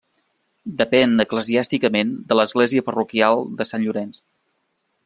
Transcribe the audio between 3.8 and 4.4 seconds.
Llorenç.